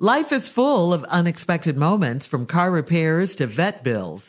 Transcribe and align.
Life 0.00 0.32
is 0.32 0.48
full 0.48 0.92
of 0.92 1.04
unexpected 1.04 1.76
moments 1.76 2.26
from 2.26 2.46
car 2.46 2.72
repairs 2.72 3.36
to 3.36 3.46
vet 3.46 3.84
bills. 3.84 4.28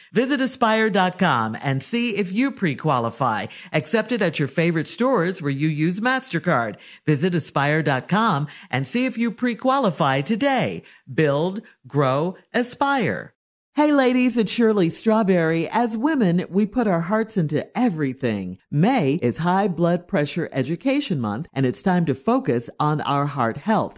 Visit 0.11 0.41
aspire.com 0.41 1.57
and 1.61 1.81
see 1.81 2.17
if 2.17 2.33
you 2.33 2.51
pre-qualify. 2.51 3.47
Accepted 3.71 4.21
at 4.21 4.39
your 4.39 4.49
favorite 4.49 4.87
stores 4.87 5.41
where 5.41 5.51
you 5.51 5.69
use 5.69 6.01
MasterCard. 6.01 6.75
Visit 7.05 7.33
aspire.com 7.33 8.47
and 8.69 8.85
see 8.85 9.05
if 9.05 9.17
you 9.17 9.31
pre-qualify 9.31 10.21
today. 10.21 10.83
Build, 11.13 11.61
grow, 11.87 12.35
aspire. 12.53 13.33
Hey 13.73 13.93
ladies, 13.93 14.35
it's 14.35 14.51
Shirley 14.51 14.89
Strawberry. 14.89 15.69
As 15.69 15.95
women, 15.95 16.45
we 16.49 16.65
put 16.65 16.87
our 16.87 16.99
hearts 16.99 17.37
into 17.37 17.65
everything. 17.77 18.57
May 18.69 19.13
is 19.21 19.37
High 19.37 19.69
Blood 19.69 20.09
Pressure 20.09 20.49
Education 20.51 21.21
Month, 21.21 21.47
and 21.53 21.65
it's 21.65 21.81
time 21.81 22.05
to 22.07 22.13
focus 22.13 22.69
on 22.81 22.99
our 22.99 23.27
heart 23.27 23.55
health. 23.55 23.97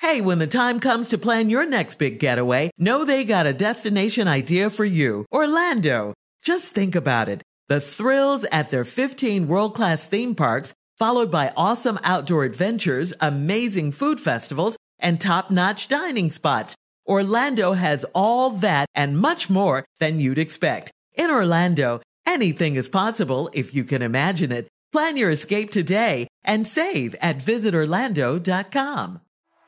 Hey, 0.00 0.20
when 0.20 0.38
the 0.38 0.46
time 0.46 0.78
comes 0.78 1.08
to 1.08 1.18
plan 1.18 1.48
your 1.48 1.66
next 1.66 1.96
big 1.96 2.18
getaway, 2.18 2.70
know 2.78 3.04
they 3.04 3.24
got 3.24 3.46
a 3.46 3.52
destination 3.52 4.28
idea 4.28 4.70
for 4.70 4.84
you. 4.84 5.26
Orlando. 5.32 6.14
Just 6.42 6.72
think 6.72 6.94
about 6.94 7.28
it. 7.28 7.42
The 7.68 7.80
thrills 7.80 8.44
at 8.52 8.70
their 8.70 8.84
15 8.84 9.48
world-class 9.48 10.06
theme 10.06 10.34
parks, 10.34 10.74
followed 10.98 11.30
by 11.30 11.52
awesome 11.56 11.98
outdoor 12.04 12.44
adventures, 12.44 13.12
amazing 13.20 13.92
food 13.92 14.20
festivals, 14.20 14.76
and 14.98 15.20
top-notch 15.20 15.88
dining 15.88 16.30
spots. 16.30 16.76
Orlando 17.06 17.72
has 17.72 18.04
all 18.14 18.50
that 18.50 18.86
and 18.94 19.18
much 19.18 19.50
more 19.50 19.84
than 19.98 20.20
you'd 20.20 20.38
expect. 20.38 20.92
In 21.14 21.30
Orlando, 21.30 22.00
anything 22.26 22.76
is 22.76 22.88
possible 22.88 23.50
if 23.52 23.74
you 23.74 23.82
can 23.82 24.02
imagine 24.02 24.52
it. 24.52 24.68
Plan 24.92 25.16
your 25.16 25.30
escape 25.30 25.70
today 25.70 26.28
and 26.44 26.66
save 26.66 27.14
at 27.20 27.38
visitorlando.com. 27.38 29.20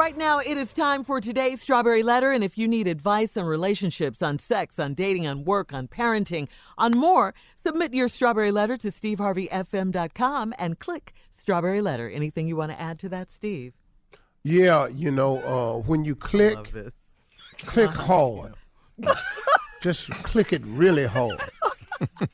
Right 0.00 0.16
now, 0.16 0.38
it 0.38 0.56
is 0.56 0.72
time 0.72 1.04
for 1.04 1.20
today's 1.20 1.60
Strawberry 1.60 2.02
Letter. 2.02 2.32
And 2.32 2.42
if 2.42 2.56
you 2.56 2.66
need 2.66 2.88
advice 2.88 3.36
on 3.36 3.44
relationships, 3.44 4.22
on 4.22 4.38
sex, 4.38 4.78
on 4.78 4.94
dating, 4.94 5.26
on 5.26 5.44
work, 5.44 5.74
on 5.74 5.88
parenting, 5.88 6.48
on 6.78 6.92
more, 6.96 7.34
submit 7.54 7.92
your 7.92 8.08
Strawberry 8.08 8.50
Letter 8.50 8.78
to 8.78 8.88
steveharveyfm.com 8.88 10.54
and 10.58 10.78
click 10.78 11.12
Strawberry 11.38 11.82
Letter. 11.82 12.08
Anything 12.08 12.48
you 12.48 12.56
want 12.56 12.72
to 12.72 12.80
add 12.80 12.98
to 13.00 13.10
that, 13.10 13.30
Steve? 13.30 13.74
Yeah, 14.42 14.88
you 14.88 15.10
know, 15.10 15.36
uh, 15.42 15.80
when 15.80 16.06
you 16.06 16.16
click, 16.16 16.72
click 17.58 17.90
hard. 17.90 18.54
Just 19.82 20.08
click 20.22 20.54
it 20.54 20.62
really 20.64 21.04
hard. 21.04 21.42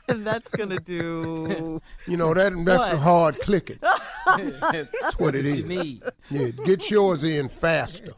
And 0.09 0.27
that's 0.27 0.51
going 0.53 0.71
to 0.71 0.79
do. 0.81 1.81
You 2.07 2.17
know, 2.17 2.33
that 2.35 2.53
that's 2.65 2.93
What? 2.93 2.99
hard 3.01 3.41
clicking. 3.41 3.81
That's 4.27 5.19
what 5.19 5.35
it 5.35 5.45
is. 5.45 5.65
need. 5.65 6.03
Yeah, 6.31 6.51
get 6.65 6.89
yours 6.91 7.25
in 7.25 7.49
faster. 7.49 8.13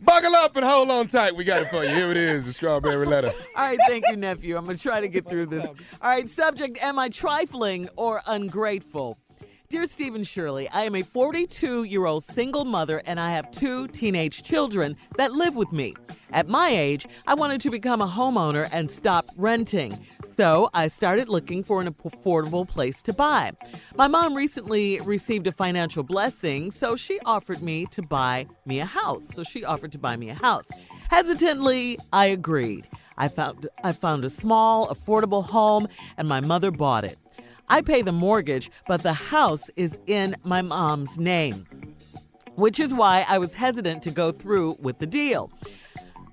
Buckle 0.00 0.34
up 0.36 0.54
and 0.56 0.64
hold 0.64 0.90
on 0.90 1.08
tight. 1.08 1.34
We 1.34 1.44
got 1.44 1.62
it 1.62 1.68
for 1.68 1.84
you. 1.84 1.90
Here 1.94 2.10
it 2.10 2.16
is, 2.16 2.46
the 2.46 2.52
strawberry 2.52 3.06
letter. 3.06 3.30
All 3.56 3.66
right, 3.66 3.78
thank 3.88 4.04
you, 4.08 4.16
nephew. 4.16 4.56
I'm 4.56 4.64
going 4.64 4.76
to 4.76 4.82
try 4.82 5.00
to 5.00 5.08
get 5.08 5.28
through 5.28 5.46
this. 5.46 5.64
All 5.64 5.74
right, 6.10 6.28
subject 6.28 6.82
Am 6.82 6.98
I 6.98 7.08
trifling 7.08 7.88
or 7.96 8.20
ungrateful? 8.26 9.18
Dear 9.72 9.86
Stephen 9.86 10.22
Shirley, 10.22 10.68
I 10.68 10.82
am 10.82 10.94
a 10.94 11.00
42 11.00 11.84
year 11.84 12.04
old 12.04 12.24
single 12.24 12.66
mother 12.66 13.00
and 13.06 13.18
I 13.18 13.30
have 13.30 13.50
two 13.50 13.88
teenage 13.88 14.42
children 14.42 14.98
that 15.16 15.32
live 15.32 15.54
with 15.54 15.72
me. 15.72 15.94
At 16.30 16.46
my 16.46 16.68
age, 16.68 17.06
I 17.26 17.32
wanted 17.32 17.62
to 17.62 17.70
become 17.70 18.02
a 18.02 18.06
homeowner 18.06 18.68
and 18.70 18.90
stop 18.90 19.24
renting. 19.38 19.96
So 20.36 20.68
I 20.74 20.88
started 20.88 21.30
looking 21.30 21.64
for 21.64 21.80
an 21.80 21.90
affordable 21.90 22.68
place 22.68 23.00
to 23.04 23.14
buy. 23.14 23.52
My 23.96 24.08
mom 24.08 24.34
recently 24.34 25.00
received 25.00 25.46
a 25.46 25.52
financial 25.52 26.02
blessing, 26.02 26.70
so 26.70 26.94
she 26.94 27.18
offered 27.24 27.62
me 27.62 27.86
to 27.92 28.02
buy 28.02 28.44
me 28.66 28.78
a 28.80 28.84
house. 28.84 29.26
So 29.34 29.42
she 29.42 29.64
offered 29.64 29.92
to 29.92 29.98
buy 29.98 30.18
me 30.18 30.28
a 30.28 30.34
house. 30.34 30.68
Hesitantly, 31.08 31.98
I 32.12 32.26
agreed. 32.26 32.86
I 33.16 33.28
found 33.28 33.70
I 33.82 33.92
found 33.92 34.26
a 34.26 34.30
small, 34.30 34.88
affordable 34.88 35.46
home 35.46 35.88
and 36.18 36.28
my 36.28 36.42
mother 36.42 36.70
bought 36.70 37.04
it. 37.04 37.16
I 37.68 37.82
pay 37.82 38.02
the 38.02 38.12
mortgage, 38.12 38.70
but 38.86 39.02
the 39.02 39.12
house 39.12 39.70
is 39.76 39.98
in 40.06 40.36
my 40.44 40.62
mom's 40.62 41.18
name, 41.18 41.66
which 42.56 42.78
is 42.78 42.92
why 42.92 43.24
I 43.28 43.38
was 43.38 43.54
hesitant 43.54 44.02
to 44.02 44.10
go 44.10 44.32
through 44.32 44.76
with 44.80 44.98
the 44.98 45.06
deal. 45.06 45.50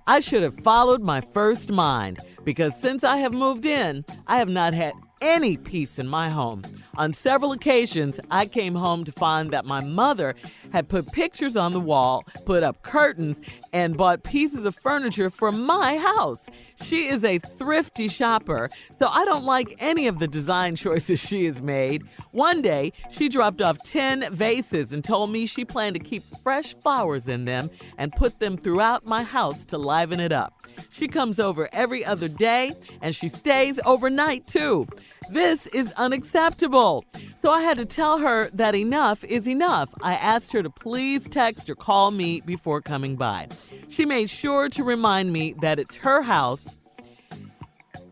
I 0.08 0.20
should 0.20 0.44
have 0.44 0.60
followed 0.62 1.02
my 1.02 1.22
first 1.22 1.72
mind 1.72 2.20
because 2.44 2.76
since 2.76 3.04
I 3.04 3.18
have 3.18 3.32
moved 3.32 3.66
in, 3.66 4.04
I 4.28 4.38
have 4.38 4.50
not 4.50 4.74
had 4.74 4.94
any 5.22 5.56
peace 5.58 6.00
in 6.00 6.08
my 6.08 6.30
home. 6.30 6.64
On 6.98 7.14
several 7.14 7.52
occasions, 7.52 8.20
I 8.30 8.46
came 8.46 8.76
home 8.76 9.06
to 9.06 9.12
find 9.14 9.52
that 9.52 9.66
my 9.66 9.82
mother 9.82 10.36
had 10.74 10.90
put 10.90 11.12
pictures 11.12 11.56
on 11.56 11.72
the 11.72 11.80
wall, 11.80 12.26
put 12.46 12.64
up 12.64 12.82
curtains, 12.82 13.40
and 13.72 13.96
bought 13.96 14.24
pieces 14.24 14.66
of 14.66 14.76
furniture 14.76 15.30
for 15.30 15.52
my 15.52 15.98
house. 15.98 16.50
She 16.84 17.08
is 17.08 17.24
a 17.24 17.38
thrifty 17.40 18.08
shopper, 18.08 18.70
so 19.00 19.08
I 19.08 19.26
don't 19.26 19.44
like 19.44 19.76
any 19.80 20.08
of 20.08 20.20
the 20.20 20.28
design 20.28 20.76
choices 20.76 21.20
she 21.28 21.46
has 21.46 21.62
made. 21.62 22.04
One 22.32 22.62
day, 22.62 22.94
she 23.12 23.30
dropped 23.30 23.62
off 23.62 23.78
10 23.84 24.34
vases 24.34 24.92
and 24.94 25.04
told 25.04 25.32
me 25.32 25.46
she 25.46 25.66
planned 25.66 25.96
to 25.96 26.00
keep 26.00 26.24
fresh 26.44 26.74
flowers 26.74 27.28
in 27.28 27.46
them 27.46 27.70
and 27.98 28.12
put 28.12 28.40
them 28.40 28.58
throughout 28.58 29.06
my 29.06 29.24
house 29.24 29.66
to 29.66 29.78
liven 29.78 30.20
it 30.20 30.32
up. 30.32 30.54
She 30.92 31.08
comes 31.08 31.40
over 31.40 31.70
every 31.72 32.04
other 32.04 32.28
day 32.28 32.74
and 33.02 33.16
she 33.16 33.28
stays 33.28 33.80
overnight 33.86 34.48
too. 34.48 34.88
This 35.30 35.68
is 35.68 35.94
unacceptable. 35.94 37.06
So 37.42 37.52
I 37.52 37.62
had 37.62 37.78
to 37.78 37.86
tell 37.86 38.18
her 38.18 38.50
that 38.54 38.76
enough 38.76 39.24
is 39.24 39.48
enough. 39.48 39.94
I 40.02 40.16
asked 40.16 40.52
her 40.54 40.64
to 40.64 40.70
please 40.70 41.30
text 41.30 41.70
or 41.70 41.76
call 41.76 42.12
me 42.12 42.42
before 42.42 42.82
coming 42.82 43.16
by. 43.16 43.48
She 43.90 44.06
made 44.06 44.30
sure 44.30 44.70
to 44.70 44.84
remind 44.84 45.32
me 45.32 45.54
that 45.62 45.80
it's 45.80 45.96
her 45.98 46.24
house. 46.24 46.78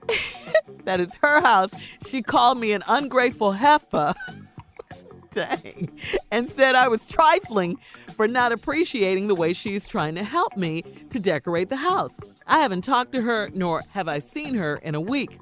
that 0.86 1.00
it's 1.00 1.16
her 1.18 1.42
house. 1.42 1.74
She 2.08 2.22
called 2.22 2.60
me 2.60 2.72
an 2.72 2.84
ungrateful 2.88 3.52
heifer. 3.52 4.14
Dang. 5.34 5.90
And 6.32 6.48
said 6.48 6.76
I 6.76 6.88
was 6.88 7.08
trifling 7.08 7.78
for 8.16 8.28
not 8.28 8.52
appreciating 8.52 9.28
the 9.28 9.36
way 9.36 9.54
she's 9.54 9.88
trying 9.88 10.16
to 10.16 10.24
help 10.24 10.56
me 10.56 10.84
to 11.10 11.20
decorate 11.20 11.70
the 11.70 11.76
house. 11.76 12.18
I 12.48 12.60
haven't 12.60 12.84
talked 12.84 13.12
to 13.12 13.22
her, 13.22 13.50
nor 13.54 13.84
have 13.90 14.08
I 14.08 14.20
seen 14.20 14.56
her 14.56 14.78
in 14.78 14.96
a 14.96 15.02
week. 15.02 15.38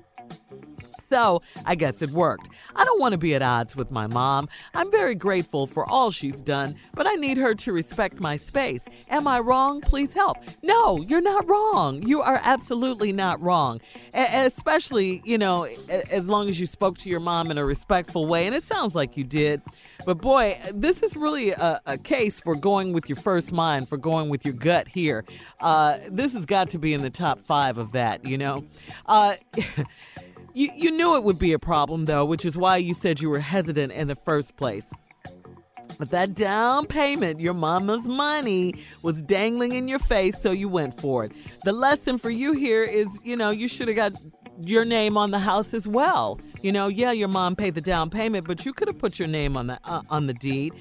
So 1.10 1.42
I 1.66 1.76
guess 1.76 2.02
it 2.02 2.10
worked. 2.12 2.50
I 2.76 2.84
don't 2.84 3.00
want 3.00 3.14
to 3.14 3.18
be 3.18 3.36
at 3.36 3.42
odds 3.42 3.76
with 3.76 3.92
my 3.92 4.08
mom. 4.08 4.50
I'm 4.74 4.92
very 4.92 5.16
grateful 5.16 5.68
for 5.68 5.88
all 5.90 6.12
she's 6.12 6.42
done, 6.42 6.76
but 6.94 7.08
I 7.08 7.14
need 7.16 7.38
her 7.38 7.54
to 7.56 7.72
respect 7.72 8.20
my 8.20 8.38
space. 8.38 8.86
Am 9.10 9.28
I 9.28 9.40
wrong? 9.40 9.82
Please 9.82 10.14
help. 10.14 10.38
No, 10.64 11.02
you're 11.02 11.22
not 11.22 11.48
wrong. 11.48 12.02
You 12.04 12.22
are 12.22 12.40
absolutely 12.44 13.12
not 13.12 13.42
wrong. 13.42 13.80
A- 14.14 14.46
especially, 14.46 15.22
you 15.26 15.38
know, 15.38 15.68
as 15.90 16.28
long 16.30 16.50
as 16.50 16.60
you 16.60 16.66
spoke 16.66 16.98
to 17.00 17.10
your 17.10 17.20
mom 17.20 17.52
in 17.52 17.58
a 17.58 17.66
respectful 17.66 18.28
way, 18.28 18.46
and 18.46 18.56
it 18.56 18.64
sounds 18.64 18.96
like 18.96 19.16
you 19.18 19.24
did. 19.24 19.62
But 20.06 20.20
boy, 20.20 20.60
this 20.74 21.04
is 21.04 21.16
really 21.16 21.52
a, 21.52 21.80
a 21.86 21.98
case 21.98 22.40
for 22.40 22.56
going 22.56 22.94
with 22.94 23.10
your 23.10 23.16
first 23.16 23.52
mind, 23.52 23.88
for 23.90 23.98
going 23.98 24.30
with 24.30 24.46
your 24.46 24.54
gut 24.54 24.88
here. 24.88 25.26
Uh, 25.60 25.98
this 26.10 26.34
has 26.34 26.46
got 26.46 26.70
to 26.72 26.78
be 26.80 26.94
in 26.94 27.02
the 27.02 27.10
top 27.10 27.40
five 27.46 27.78
of 27.78 27.94
that, 27.94 28.26
you 28.26 28.38
know? 28.38 28.64
Uh, 29.06 29.34
You, 30.56 30.70
you 30.74 30.92
knew 30.92 31.18
it 31.18 31.26
would 31.26 31.38
be 31.38 31.52
a 31.52 31.60
problem, 31.60 32.06
though, 32.06 32.24
which 32.24 32.46
is 32.46 32.56
why 32.56 32.78
you 32.78 32.94
said 32.94 33.20
you 33.20 33.30
were 33.30 33.42
hesitant 33.42 33.92
in 33.92 34.08
the 34.08 34.16
first 34.16 34.56
place. 34.56 34.90
But 36.00 36.12
that 36.12 36.34
down 36.34 36.86
payment, 36.86 37.42
your 37.42 37.54
mama's 37.54 38.06
money, 38.06 38.76
was 39.02 39.22
dangling 39.22 39.74
in 39.74 39.90
your 39.90 40.00
face, 40.00 40.42
so 40.42 40.52
you 40.52 40.70
went 40.70 41.00
for 41.00 41.26
it. 41.26 41.34
The 41.66 41.74
lesson 41.74 42.18
for 42.18 42.30
you 42.30 42.54
here 42.54 42.84
is 42.84 43.08
you 43.22 43.36
know, 43.36 43.50
you 43.50 43.68
should 43.68 43.90
have 43.90 43.98
got 43.98 44.14
your 44.62 44.86
name 44.86 45.18
on 45.18 45.32
the 45.32 45.40
house 45.40 45.74
as 45.74 45.90
well. 45.90 46.40
You 46.62 46.72
know, 46.72 46.88
yeah, 46.88 47.12
your 47.12 47.28
mom 47.28 47.58
paid 47.58 47.76
the 47.76 47.82
down 47.82 48.10
payment, 48.10 48.48
but 48.48 48.66
you 48.66 48.72
could 48.72 48.88
have 48.88 48.98
put 48.98 49.20
your 49.20 49.28
name 49.28 49.58
on 49.58 49.68
the 49.68 49.80
uh, 49.84 50.04
on 50.10 50.28
the 50.28 50.34
deed. 50.34 50.74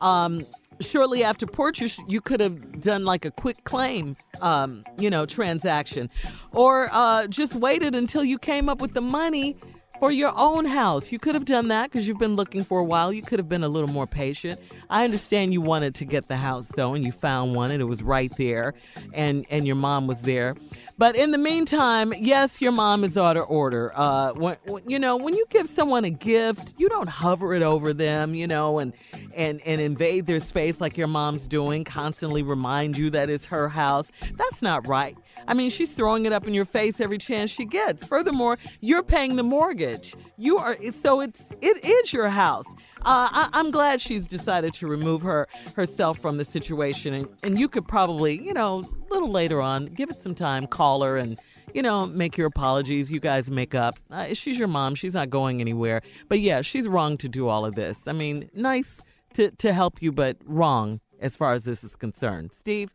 Um, 0.00 0.44
shortly 0.80 1.22
after 1.24 1.46
purchase, 1.46 1.98
you 2.08 2.20
could 2.20 2.40
have 2.40 2.80
done 2.80 3.04
like 3.04 3.24
a 3.24 3.30
quitclaim, 3.30 4.16
um, 4.40 4.84
you 4.98 5.10
know, 5.10 5.26
transaction, 5.26 6.10
or 6.52 6.88
uh, 6.92 7.26
just 7.26 7.54
waited 7.54 7.94
until 7.94 8.24
you 8.24 8.38
came 8.38 8.68
up 8.68 8.80
with 8.80 8.94
the 8.94 9.00
money 9.00 9.56
for 10.00 10.10
your 10.10 10.32
own 10.34 10.64
house. 10.64 11.12
You 11.12 11.18
could 11.18 11.34
have 11.34 11.44
done 11.44 11.68
that 11.68 11.90
because 11.92 12.08
you've 12.08 12.18
been 12.18 12.34
looking 12.34 12.64
for 12.64 12.80
a 12.80 12.84
while. 12.84 13.12
You 13.12 13.22
could 13.22 13.38
have 13.38 13.48
been 13.48 13.62
a 13.62 13.68
little 13.68 13.88
more 13.88 14.06
patient. 14.06 14.58
I 14.88 15.04
understand 15.04 15.52
you 15.52 15.60
wanted 15.60 15.94
to 15.96 16.04
get 16.04 16.26
the 16.26 16.36
house 16.36 16.68
though, 16.68 16.94
and 16.94 17.04
you 17.04 17.12
found 17.12 17.54
one, 17.54 17.70
and 17.70 17.80
it 17.80 17.84
was 17.84 18.02
right 18.02 18.32
there, 18.36 18.74
and 19.12 19.46
and 19.50 19.66
your 19.66 19.76
mom 19.76 20.06
was 20.06 20.22
there. 20.22 20.56
But 20.98 21.16
in 21.16 21.30
the 21.30 21.38
meantime, 21.38 22.12
yes, 22.18 22.60
your 22.60 22.72
mom 22.72 23.04
is 23.04 23.16
out 23.16 23.36
of 23.36 23.48
order. 23.48 23.90
Uh, 23.94 24.32
when, 24.32 24.56
you 24.86 24.98
know, 24.98 25.16
when 25.16 25.34
you 25.34 25.46
give 25.48 25.68
someone 25.68 26.04
a 26.04 26.10
gift, 26.10 26.74
you 26.76 26.88
don't 26.88 27.08
hover 27.08 27.54
it 27.54 27.62
over 27.62 27.92
them, 27.92 28.34
you 28.34 28.46
know, 28.46 28.78
and 28.80 28.92
and 29.34 29.60
and 29.64 29.80
invade 29.80 30.26
their 30.26 30.40
space 30.40 30.80
like 30.80 30.96
your 30.96 31.08
mom's 31.08 31.46
doing. 31.46 31.84
Constantly 31.84 32.42
remind 32.42 32.96
you 32.96 33.10
that 33.10 33.30
it's 33.30 33.46
her 33.46 33.68
house. 33.68 34.10
That's 34.34 34.62
not 34.62 34.88
right. 34.88 35.16
I 35.50 35.54
mean, 35.54 35.68
she's 35.68 35.92
throwing 35.92 36.26
it 36.26 36.32
up 36.32 36.46
in 36.46 36.54
your 36.54 36.64
face 36.64 37.00
every 37.00 37.18
chance 37.18 37.50
she 37.50 37.64
gets. 37.64 38.06
Furthermore, 38.06 38.56
you're 38.80 39.02
paying 39.02 39.34
the 39.34 39.42
mortgage. 39.42 40.14
You 40.38 40.58
are 40.58 40.76
so 40.92 41.20
it's 41.20 41.52
it 41.60 41.84
is 41.84 42.12
your 42.12 42.28
house. 42.28 42.66
Uh, 43.02 43.48
I, 43.52 43.60
am 43.60 43.72
glad 43.72 44.00
she's 44.00 44.28
decided 44.28 44.74
to 44.74 44.86
remove 44.86 45.22
her 45.22 45.48
herself 45.74 46.20
from 46.20 46.36
the 46.36 46.44
situation, 46.44 47.14
and, 47.14 47.28
and 47.42 47.58
you 47.58 47.66
could 47.66 47.88
probably, 47.88 48.40
you 48.40 48.52
know, 48.52 48.84
a 49.10 49.12
little 49.12 49.30
later 49.30 49.60
on, 49.60 49.86
give 49.86 50.08
it 50.08 50.22
some 50.22 50.36
time, 50.36 50.68
call 50.68 51.02
her, 51.02 51.16
and 51.16 51.36
you 51.74 51.82
know, 51.82 52.06
make 52.06 52.36
your 52.36 52.46
apologies. 52.46 53.10
You 53.10 53.18
guys 53.18 53.50
make 53.50 53.74
up. 53.74 53.98
Uh, 54.08 54.34
she's 54.34 54.56
your 54.56 54.68
mom. 54.68 54.94
She's 54.94 55.14
not 55.14 55.30
going 55.30 55.60
anywhere. 55.60 56.00
But 56.28 56.38
yeah, 56.38 56.62
she's 56.62 56.86
wrong 56.86 57.16
to 57.18 57.28
do 57.28 57.48
all 57.48 57.64
of 57.64 57.74
this. 57.74 58.06
I 58.06 58.12
mean, 58.12 58.48
nice 58.54 59.02
to 59.34 59.50
to 59.50 59.72
help 59.72 60.00
you, 60.00 60.12
but 60.12 60.36
wrong 60.44 61.00
as 61.18 61.36
far 61.36 61.54
as 61.54 61.64
this 61.64 61.82
is 61.82 61.96
concerned. 61.96 62.52
Steve. 62.52 62.90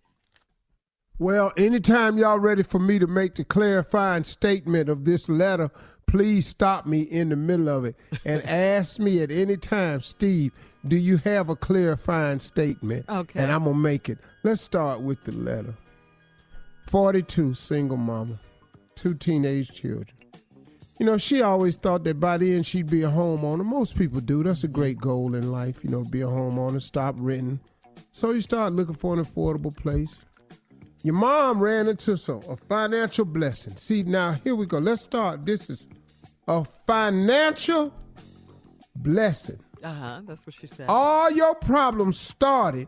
Well, 1.18 1.54
anytime 1.56 2.18
y'all 2.18 2.40
ready 2.40 2.64
for 2.64 2.80
me 2.80 3.00
to 3.00 3.08
make 3.08 3.36
the 3.36 3.46
clarifying 3.46 4.26
statement 4.26 4.90
of 4.90 5.06
this 5.06 5.30
letter, 5.30 5.72
please 6.08 6.46
stop 6.46 6.86
me 6.86 7.04
in 7.04 7.30
the 7.30 7.38
middle 7.38 7.70
of 7.70 7.86
it 7.86 7.96
and 8.26 8.44
ask 8.44 9.00
me 9.00 9.22
at 9.22 9.32
any 9.32 9.56
time, 9.56 10.02
Steve, 10.02 10.52
do 10.86 10.98
you 10.98 11.16
have 11.18 11.48
a 11.50 11.56
clarifying 11.56 12.40
statement? 12.40 13.06
Okay. 13.08 13.40
And 13.40 13.50
I'm 13.50 13.64
going 13.64 13.78
to 13.78 13.82
make 13.82 14.10
it. 14.10 14.18
Let's 14.44 14.62
start 14.62 15.02
with 15.02 15.24
the 15.24 15.32
letter. 15.32 15.74
42, 16.88 17.54
single 17.54 17.98
mama, 17.98 18.38
two 18.96 19.14
teenage 19.14 19.70
children. 19.70 20.08
You 21.00 21.06
know, 21.06 21.18
she 21.18 21.42
always 21.42 21.78
thought 21.78 22.04
that 22.04 22.20
by 22.20 22.38
the 22.38 22.56
end 22.56 22.68
she'd 22.68 22.90
be 22.90 23.04
a 23.04 23.10
homeowner. 23.10 23.64
Most 23.64 23.98
people 23.98 24.20
do. 24.20 24.44
That's 24.44 24.66
a 24.66 24.68
great 24.68 24.98
goal 24.98 25.34
in 25.34 25.50
life, 25.50 25.82
you 25.82 25.90
know, 25.90 26.04
be 26.04 26.22
a 26.22 26.28
homeowner, 26.28 26.82
stop 26.82 27.16
renting. 27.18 27.60
So 28.12 28.32
you 28.32 28.42
start 28.42 28.74
looking 28.74 28.96
for 28.96 29.14
an 29.14 29.24
affordable 29.24 29.76
place. 29.76 30.18
Your 31.06 31.14
mom 31.14 31.60
ran 31.60 31.88
into 31.88 32.18
some 32.18 32.42
a 32.50 32.58
financial 32.58 33.26
blessing. 33.26 33.78
See, 33.78 34.02
now 34.02 34.32
here 34.44 34.56
we 34.56 34.66
go. 34.66 34.80
Let's 34.80 35.04
start. 35.04 35.46
This 35.46 35.70
is 35.70 35.88
a 36.48 36.66
financial 36.88 37.94
blessing. 38.96 39.60
Uh 39.84 39.94
huh. 39.94 40.22
That's 40.26 40.48
what 40.48 40.56
she 40.56 40.66
said. 40.66 40.88
All 40.90 41.30
your 41.30 41.54
problems 41.54 42.18
started 42.18 42.88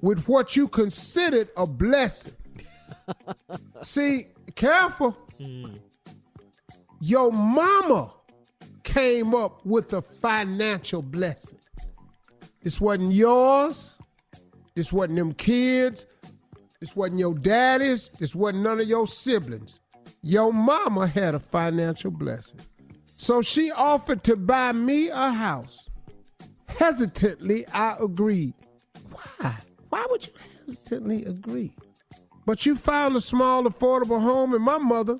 with 0.00 0.28
what 0.28 0.54
you 0.54 0.68
considered 0.68 1.48
a 1.56 1.66
blessing. 1.66 2.36
See, 3.82 4.28
careful. 4.54 5.18
Mm. 5.40 5.80
Your 7.00 7.32
mama 7.32 8.12
came 8.84 9.34
up 9.34 9.66
with 9.66 9.92
a 9.92 10.02
financial 10.02 11.02
blessing. 11.02 11.58
This 12.62 12.80
wasn't 12.80 13.12
yours. 13.12 13.98
This 14.76 14.92
wasn't 14.92 15.16
them 15.16 15.32
kids. 15.32 16.06
This 16.80 16.96
wasn't 16.96 17.20
your 17.20 17.34
daddy's. 17.34 18.08
This 18.08 18.34
wasn't 18.34 18.62
none 18.62 18.80
of 18.80 18.88
your 18.88 19.06
siblings. 19.06 19.80
Your 20.22 20.52
mama 20.52 21.06
had 21.06 21.34
a 21.34 21.40
financial 21.40 22.10
blessing. 22.10 22.60
So 23.16 23.42
she 23.42 23.70
offered 23.70 24.24
to 24.24 24.36
buy 24.36 24.72
me 24.72 25.08
a 25.08 25.30
house. 25.30 25.88
Hesitantly, 26.66 27.66
I 27.68 27.96
agreed. 28.00 28.54
Why? 29.10 29.56
Why 29.90 30.06
would 30.08 30.26
you 30.26 30.32
hesitantly 30.66 31.24
agree? 31.26 31.74
But 32.46 32.64
you 32.64 32.76
found 32.76 33.16
a 33.16 33.20
small, 33.20 33.64
affordable 33.64 34.20
home, 34.20 34.54
and 34.54 34.64
my 34.64 34.78
mother 34.78 35.18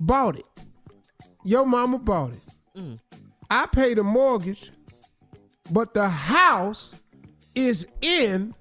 bought 0.00 0.38
it. 0.38 0.46
Your 1.44 1.66
mama 1.66 1.98
bought 1.98 2.32
it. 2.32 2.78
Mm. 2.78 2.98
I 3.50 3.66
paid 3.66 3.98
a 3.98 4.02
mortgage, 4.02 4.72
but 5.70 5.92
the 5.92 6.08
house 6.08 6.94
is 7.54 7.86
in 8.00 8.54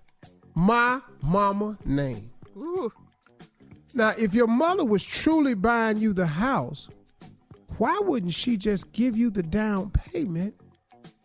my 0.55 0.99
mama 1.21 1.77
name. 1.85 2.31
Ooh. 2.57 2.91
Now, 3.93 4.13
if 4.17 4.33
your 4.33 4.47
mother 4.47 4.85
was 4.85 5.03
truly 5.03 5.53
buying 5.53 5.97
you 5.97 6.13
the 6.13 6.27
house, 6.27 6.89
why 7.77 7.99
wouldn't 8.03 8.33
she 8.33 8.57
just 8.57 8.91
give 8.91 9.17
you 9.17 9.29
the 9.29 9.43
down 9.43 9.89
payment 9.91 10.53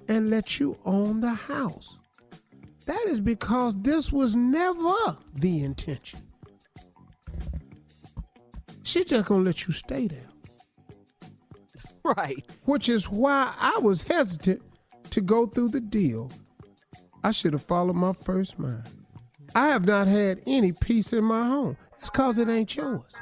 and 0.08 0.30
let 0.30 0.58
you 0.58 0.78
own 0.84 1.20
the 1.20 1.34
house? 1.34 1.98
That 2.86 3.04
is 3.06 3.20
because 3.20 3.74
this 3.80 4.12
was 4.12 4.36
never 4.36 4.94
the 5.34 5.64
intention. 5.64 6.20
She 8.82 9.04
just 9.04 9.26
gonna 9.26 9.42
let 9.42 9.66
you 9.66 9.72
stay 9.72 10.06
there. 10.06 10.20
Right. 12.04 12.44
Which 12.66 12.90
is 12.90 13.08
why 13.08 13.54
I 13.58 13.78
was 13.78 14.02
hesitant 14.02 14.60
to 15.08 15.22
go 15.22 15.46
through 15.46 15.70
the 15.70 15.80
deal. 15.80 16.30
I 17.22 17.30
should 17.30 17.54
have 17.54 17.62
followed 17.62 17.96
my 17.96 18.12
first 18.12 18.58
mind. 18.58 18.86
I 19.54 19.68
have 19.68 19.84
not 19.86 20.08
had 20.08 20.42
any 20.46 20.72
peace 20.72 21.12
in 21.12 21.24
my 21.24 21.46
home. 21.46 21.76
That's 21.92 22.10
because 22.10 22.38
it 22.38 22.48
ain't 22.48 22.74
yours. 22.74 23.14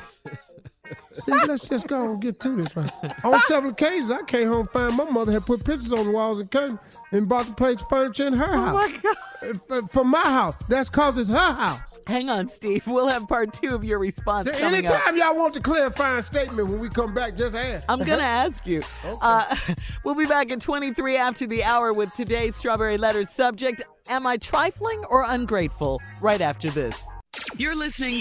See, 1.12 1.32
let's 1.32 1.68
just 1.68 1.87
go 1.87 2.12
and 2.12 2.20
get 2.20 2.40
to 2.40 2.56
this 2.62 2.75
right. 2.76 2.90
On 3.25 3.40
several 3.42 3.72
occasions, 3.72 4.11
I 4.11 4.22
came 4.22 4.49
home 4.49 4.66
find 4.68 4.96
my 4.96 5.04
mother 5.04 5.32
had 5.32 5.46
put 5.46 5.64
pictures 5.64 5.92
on 5.92 6.06
the 6.06 6.12
walls 6.12 6.40
and 6.40 6.50
curtains 6.50 6.78
and 7.12 7.28
bought 7.28 7.46
the 7.46 7.54
place 7.54 7.78
furniture 7.88 8.26
in 8.26 8.32
her 8.32 8.54
oh 8.54 8.61
house. 8.61 9.00
Oh 9.04 9.12
my 9.42 9.52
God. 9.70 9.90
For 9.90 10.04
my 10.04 10.20
house. 10.20 10.54
That's 10.68 10.88
because 10.88 11.18
it's 11.18 11.30
her 11.30 11.37
house. 11.37 11.99
Hang 12.06 12.30
on, 12.30 12.49
Steve. 12.49 12.87
We'll 12.87 13.08
have 13.08 13.28
part 13.28 13.52
two 13.52 13.75
of 13.75 13.84
your 13.84 13.99
response. 13.99 14.49
Anytime 14.49 15.16
y'all 15.16 15.37
want 15.37 15.54
to 15.54 15.61
clarify 15.61 16.18
a 16.18 16.22
statement 16.22 16.68
when 16.68 16.78
we 16.78 16.88
come 16.88 17.12
back, 17.12 17.37
just 17.37 17.56
ask. 17.56 17.84
I'm 17.88 17.99
going 17.99 18.18
to 18.18 18.25
ask 18.25 18.66
you. 18.66 18.82
Okay. 19.04 19.18
Uh, 19.20 19.56
we'll 20.04 20.14
be 20.14 20.26
back 20.26 20.50
at 20.50 20.61
23 20.61 21.16
after 21.16 21.46
the 21.46 21.64
hour 21.64 21.92
with 21.92 22.12
today's 22.14 22.56
Strawberry 22.56 22.99
Letters 22.99 23.30
subject 23.30 23.82
Am 24.08 24.26
I 24.26 24.37
trifling 24.37 25.04
or 25.08 25.25
ungrateful? 25.26 26.00
Right 26.20 26.40
after 26.40 26.70
this. 26.70 27.00
You're 27.56 27.76
listening 27.76 28.20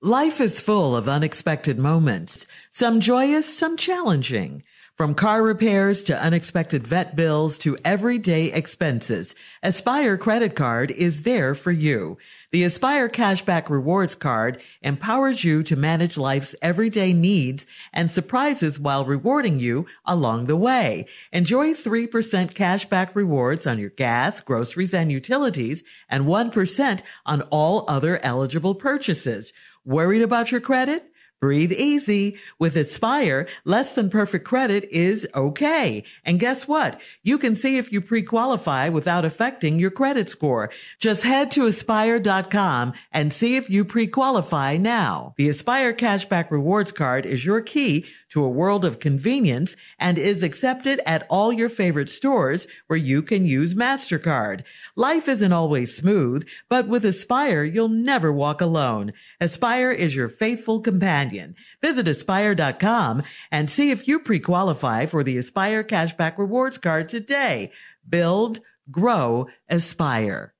Life 0.00 0.40
is 0.40 0.60
full 0.60 0.94
of 0.94 1.08
unexpected 1.08 1.76
moments, 1.76 2.46
some 2.70 3.00
joyous, 3.00 3.52
some 3.52 3.76
challenging. 3.76 4.62
From 4.96 5.16
car 5.16 5.42
repairs 5.42 6.02
to 6.04 6.20
unexpected 6.20 6.86
vet 6.86 7.16
bills 7.16 7.58
to 7.58 7.76
everyday 7.84 8.52
expenses, 8.52 9.34
Aspire 9.60 10.16
Credit 10.16 10.54
Card 10.54 10.92
is 10.92 11.22
there 11.22 11.52
for 11.52 11.72
you. 11.72 12.16
The 12.50 12.64
Aspire 12.64 13.08
Cashback 13.08 13.68
Rewards 13.68 14.14
Card 14.14 14.62
empowers 14.82 15.44
you 15.44 15.62
to 15.64 15.76
manage 15.76 16.16
life's 16.16 16.54
everyday 16.62 17.12
needs 17.12 17.66
and 17.92 18.10
surprises 18.10 18.78
while 18.78 19.04
rewarding 19.04 19.60
you 19.60 19.86
along 20.06 20.46
the 20.46 20.56
way. 20.56 21.06
Enjoy 21.32 21.74
3% 21.74 22.08
cashback 22.54 23.14
rewards 23.14 23.66
on 23.66 23.78
your 23.78 23.90
gas, 23.90 24.40
groceries, 24.40 24.94
and 24.94 25.12
utilities, 25.12 25.82
and 26.08 26.24
1% 26.24 27.00
on 27.26 27.42
all 27.50 27.84
other 27.86 28.18
eligible 28.22 28.74
purchases. 28.74 29.52
Worried 29.88 30.20
about 30.20 30.52
your 30.52 30.60
credit? 30.60 31.10
Breathe 31.40 31.72
easy. 31.72 32.36
With 32.58 32.76
Aspire, 32.76 33.48
less 33.64 33.94
than 33.94 34.10
perfect 34.10 34.44
credit 34.44 34.86
is 34.90 35.26
okay. 35.34 36.04
And 36.26 36.38
guess 36.38 36.68
what? 36.68 37.00
You 37.22 37.38
can 37.38 37.56
see 37.56 37.78
if 37.78 37.90
you 37.90 38.02
pre-qualify 38.02 38.90
without 38.90 39.24
affecting 39.24 39.78
your 39.78 39.90
credit 39.90 40.28
score. 40.28 40.70
Just 40.98 41.22
head 41.22 41.50
to 41.52 41.66
aspire.com 41.66 42.92
and 43.12 43.32
see 43.32 43.56
if 43.56 43.70
you 43.70 43.82
pre-qualify 43.82 44.76
now. 44.76 45.32
The 45.38 45.48
Aspire 45.48 45.94
Cashback 45.94 46.50
Rewards 46.50 46.92
Card 46.92 47.24
is 47.24 47.46
your 47.46 47.62
key 47.62 48.04
to 48.30 48.44
a 48.44 48.48
world 48.48 48.84
of 48.84 48.98
convenience 48.98 49.76
and 49.98 50.18
is 50.18 50.42
accepted 50.42 51.00
at 51.06 51.26
all 51.28 51.52
your 51.52 51.68
favorite 51.68 52.08
stores 52.08 52.66
where 52.86 52.98
you 52.98 53.22
can 53.22 53.46
use 53.46 53.74
MasterCard. 53.74 54.62
Life 54.96 55.28
isn't 55.28 55.52
always 55.52 55.96
smooth, 55.96 56.46
but 56.68 56.88
with 56.88 57.04
Aspire, 57.04 57.64
you'll 57.64 57.88
never 57.88 58.32
walk 58.32 58.60
alone. 58.60 59.12
Aspire 59.40 59.90
is 59.90 60.14
your 60.14 60.28
faithful 60.28 60.80
companion. 60.80 61.54
Visit 61.80 62.08
aspire.com 62.08 63.22
and 63.50 63.70
see 63.70 63.90
if 63.90 64.08
you 64.08 64.18
pre-qualify 64.18 65.06
for 65.06 65.22
the 65.22 65.38
Aspire 65.38 65.84
Cashback 65.84 66.38
Rewards 66.38 66.78
Card 66.78 67.08
today. 67.08 67.72
Build, 68.08 68.60
grow, 68.90 69.46
aspire. 69.68 70.54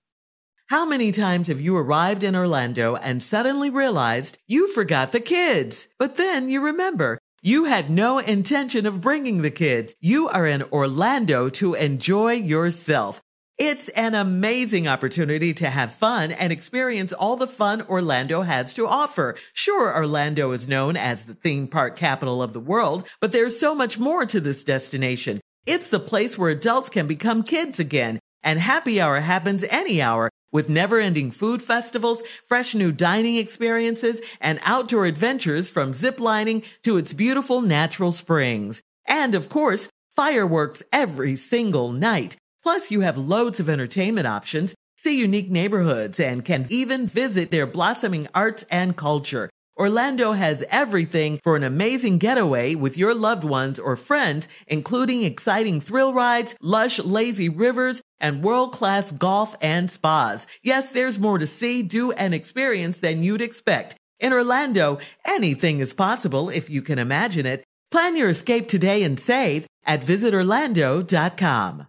How 0.69 0.85
many 0.85 1.13
times 1.13 1.49
have 1.49 1.63
you 1.63 1.79
arrived 1.79 2.23
in 2.23 2.37
Orlando 2.37 2.95
and 2.97 3.23
suddenly 3.23 3.71
realized 3.71 4.37
you 4.47 4.71
forgot 4.71 5.13
the 5.13 5.21
kids? 5.21 5.89
But 5.99 6.17
then 6.17 6.51
you 6.51 6.63
remember 6.63 7.19
you 7.43 7.65
had 7.65 7.89
no 7.89 8.19
intention 8.19 8.85
of 8.85 9.01
bringing 9.01 9.43
the 9.43 9.51
kids. 9.51 9.95
You 10.01 10.29
are 10.29 10.47
in 10.47 10.63
Orlando 10.65 11.49
to 11.51 11.75
enjoy 11.75 12.33
yourself. 12.33 13.23
It's 13.59 13.89
an 13.91 14.15
amazing 14.15 14.87
opportunity 14.87 15.53
to 15.55 15.71
have 15.71 15.93
fun 15.93 16.33
and 16.33 16.53
experience 16.53 17.13
all 17.13 17.37
the 17.37 17.47
fun 17.47 17.83
Orlando 17.83 18.43
has 18.43 18.75
to 18.75 18.87
offer. 18.87 19.37
Sure, 19.53 19.95
Orlando 19.95 20.53
is 20.53 20.69
known 20.69 20.97
as 20.97 21.25
the 21.25 21.35
theme 21.35 21.69
park 21.69 21.97
capital 21.97 22.43
of 22.43 22.53
the 22.53 22.61
world, 22.61 23.05
but 23.21 23.33
there's 23.33 23.59
so 23.59 23.75
much 23.75 23.99
more 23.99 24.25
to 24.27 24.41
this 24.41 24.65
destination. 24.65 25.41
It's 25.67 25.89
the 25.89 26.01
place 26.01 26.39
where 26.39 26.51
adults 26.51 26.89
can 26.89 27.07
become 27.07 27.43
kids 27.43 27.79
again, 27.79 28.21
and 28.43 28.61
happy 28.61 29.01
hour 29.01 29.21
happens 29.21 29.65
any 29.65 30.01
hour 30.01 30.31
with 30.53 30.69
never 30.69 30.99
ending 30.99 31.31
food 31.31 31.63
festivals, 31.63 32.23
fresh 32.47 32.75
new 32.75 32.93
dining 32.93 33.37
experiences, 33.37 34.21
and 34.41 34.61
outdoor 34.63 35.07
adventures 35.07 35.69
from 35.69 35.93
ziplining 35.93 36.65
to 36.83 36.97
its 36.97 37.13
beautiful 37.13 37.61
natural 37.61 38.13
springs. 38.13 38.81
And 39.07 39.35
of 39.35 39.49
course, 39.49 39.89
fireworks 40.17 40.83
every 40.93 41.37
single 41.37 41.93
night. 41.93 42.37
Plus, 42.63 42.91
you 42.91 43.01
have 43.03 43.17
loads 43.17 43.61
of 43.61 43.69
entertainment 43.69 44.27
options, 44.27 44.75
see 44.97 45.19
unique 45.19 45.51
neighborhoods, 45.51 46.19
and 46.19 46.45
can 46.45 46.67
even 46.71 47.07
visit 47.07 47.51
their 47.51 47.67
blossoming 47.67 48.29
arts 48.35 48.65
and 48.71 48.97
culture. 48.97 49.49
Orlando 49.79 50.33
has 50.33 50.65
everything 50.71 51.39
for 51.45 51.55
an 51.55 51.63
amazing 51.63 52.19
getaway 52.19 52.75
with 52.75 52.99
your 52.99 53.15
loved 53.15 53.45
ones 53.45 53.79
or 53.79 53.95
friends, 53.95 54.49
including 54.67 55.23
exciting 55.23 55.81
thrill 55.81 56.13
rides, 56.13 56.57
lush, 56.61 56.99
lazy 56.99 57.49
rivers, 57.49 58.03
and 58.21 58.43
world-class 58.43 59.13
golf 59.13 59.57
and 59.61 59.91
spas. 59.91 60.47
Yes, 60.63 60.93
there's 60.93 61.19
more 61.19 61.39
to 61.39 61.47
see, 61.47 61.83
do, 61.83 62.13
and 62.13 62.35
experience 62.35 62.99
than 62.99 63.23
you'd 63.23 63.43
expect. 63.43 63.95
In 64.21 64.33
Orlando, 64.33 64.99
anything 65.27 65.79
is 65.81 65.93
possible 65.93 66.49
if 66.51 66.69
you 66.71 66.83
can 66.83 66.99
imagine 66.99 67.47
it. 67.47 67.65
Plan 67.91 68.17
your 68.17 68.29
escape 68.31 68.69
today 68.69 69.03
and 69.05 69.19
save 69.19 69.67
at 69.87 70.03
visitorlando.com. 70.03 71.87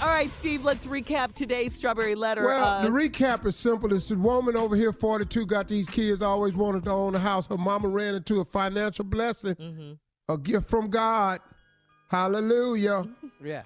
All 0.00 0.06
right, 0.08 0.32
Steve, 0.32 0.64
let's 0.64 0.86
recap 0.86 1.32
today's 1.34 1.74
strawberry 1.74 2.14
letter. 2.14 2.44
Well, 2.44 2.64
Uh, 2.64 2.82
the 2.84 2.88
recap 2.90 3.44
is 3.46 3.56
simple. 3.56 3.92
It's 3.92 4.10
a 4.12 4.16
woman 4.16 4.54
over 4.56 4.76
here, 4.76 4.92
42, 4.92 5.44
got 5.46 5.66
these 5.66 5.88
kids, 5.88 6.22
always 6.22 6.54
wanted 6.54 6.84
to 6.84 6.90
own 6.90 7.16
a 7.16 7.18
house. 7.18 7.48
Her 7.48 7.56
mama 7.58 7.88
ran 7.88 8.14
into 8.14 8.40
a 8.40 8.44
financial 8.44 9.04
blessing, 9.04 9.56
Mm-hmm. 9.56 9.92
a 10.32 10.38
gift 10.38 10.68
from 10.70 10.88
God. 10.88 11.40
Hallelujah. 12.10 13.08
Yeah. 13.44 13.62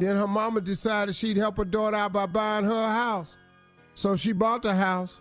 Then 0.00 0.16
her 0.16 0.26
mama 0.26 0.62
decided 0.62 1.14
she'd 1.14 1.36
help 1.36 1.58
her 1.58 1.64
daughter 1.64 1.94
out 1.94 2.14
by 2.14 2.24
buying 2.24 2.64
her 2.64 2.72
a 2.72 2.88
house. 2.88 3.36
So 3.92 4.16
she 4.16 4.32
bought 4.32 4.62
the 4.62 4.74
house. 4.74 5.20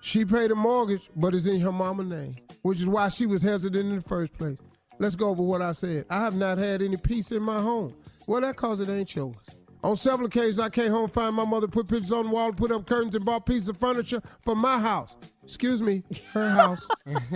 She 0.00 0.24
paid 0.24 0.50
a 0.50 0.54
mortgage, 0.54 1.10
but 1.14 1.34
it's 1.34 1.44
in 1.44 1.60
her 1.60 1.70
mama's 1.70 2.06
name, 2.06 2.36
which 2.62 2.78
is 2.78 2.86
why 2.86 3.10
she 3.10 3.26
was 3.26 3.42
hesitant 3.42 3.84
in 3.84 3.96
the 3.96 4.02
first 4.02 4.32
place. 4.32 4.58
Let's 4.98 5.14
go 5.14 5.28
over 5.28 5.42
what 5.42 5.60
I 5.60 5.72
said. 5.72 6.06
I 6.08 6.20
have 6.20 6.36
not 6.36 6.56
had 6.56 6.80
any 6.80 6.96
peace 6.96 7.32
in 7.32 7.42
my 7.42 7.60
home. 7.60 7.94
Well, 8.26 8.40
that 8.40 8.56
cause 8.56 8.80
it 8.80 8.88
ain't 8.88 9.14
yours. 9.14 9.36
On 9.82 9.94
several 9.94 10.28
occasions, 10.28 10.58
I 10.58 10.70
came 10.70 10.90
home, 10.90 11.10
find 11.10 11.36
my 11.36 11.44
mother 11.44 11.68
put 11.68 11.86
pictures 11.86 12.12
on 12.12 12.24
the 12.24 12.30
wall, 12.30 12.50
put 12.50 12.72
up 12.72 12.86
curtains, 12.86 13.14
and 13.14 13.26
bought 13.26 13.44
pieces 13.44 13.68
of 13.68 13.76
furniture 13.76 14.22
for 14.40 14.56
my 14.56 14.78
house. 14.78 15.18
Excuse 15.42 15.82
me, 15.82 16.02
her 16.32 16.48
house. 16.48 16.88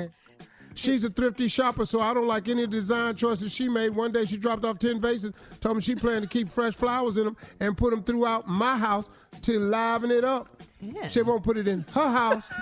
She's 0.79 1.03
a 1.03 1.11
thrifty 1.11 1.49
shopper, 1.49 1.85
so 1.85 2.01
I 2.01 2.15
don't 2.15 2.29
like 2.29 2.49
any 2.49 2.65
design 2.67 3.17
choices 3.17 3.53
she 3.53 3.69
made. 3.69 3.91
One 3.91 4.13
day 4.13 4.25
she 4.25 4.37
dropped 4.37 4.65
off 4.65 4.79
10 4.79 5.01
vases, 5.01 5.33
told 5.61 5.75
me 5.77 5.83
she 5.83 5.97
planned 5.97 6.23
to 6.23 6.29
keep 6.29 6.49
fresh 6.49 6.75
flowers 6.75 7.17
in 7.17 7.25
them 7.25 7.37
and 7.59 7.77
put 7.77 7.91
them 7.91 8.03
throughout 8.05 8.47
my 8.49 8.77
house 8.79 9.11
to 9.43 9.59
liven 9.59 10.13
it 10.13 10.23
up. 10.25 10.63
She 11.09 11.23
won't 11.23 11.43
put 11.43 11.57
it 11.57 11.67
in 11.69 11.85
her 11.95 12.09
house. 12.11 12.49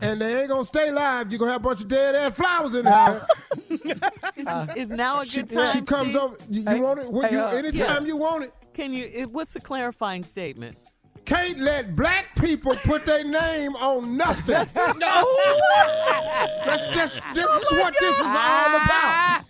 And 0.00 0.20
they 0.20 0.42
ain't 0.42 0.48
gonna 0.48 0.64
stay 0.64 0.92
live. 0.92 1.32
You're 1.32 1.40
gonna 1.40 1.50
have 1.50 1.60
a 1.60 1.64
bunch 1.64 1.80
of 1.80 1.88
dead 1.88 2.14
ass 2.14 2.36
flowers 2.36 2.72
in 2.74 2.84
the 2.84 2.92
house. 2.92 3.24
is 4.76 4.90
now 4.90 5.22
a 5.22 5.26
She, 5.26 5.40
good 5.42 5.50
time? 5.50 5.72
she 5.72 5.82
comes 5.82 6.10
Steve? 6.10 6.22
over. 6.22 6.36
You, 6.48 6.60
you 6.60 6.68
Hey, 6.68 6.80
want 6.80 7.00
it? 7.00 7.10
When 7.10 7.26
hey, 7.28 7.32
you, 7.34 7.40
uh, 7.40 7.48
anytime 7.50 8.06
you 8.06 8.16
want 8.16 8.44
it. 8.44 8.54
Can 8.74 8.92
you? 8.92 9.26
What's 9.28 9.54
the 9.54 9.60
clarifying 9.60 10.22
statement? 10.22 10.76
Can't 11.28 11.58
let 11.58 11.94
black 11.94 12.34
people 12.40 12.74
put 12.76 13.04
their 13.04 13.22
name 13.22 13.76
on 13.76 14.16
nothing. 14.16 14.54
no. 14.98 15.24
That's, 16.64 16.94
this, 16.94 17.20
this 17.34 17.50
is 17.50 17.70
what 17.72 17.94
this 18.00 18.14
is 18.16 18.22
all 18.26 18.76
about. 18.76 19.42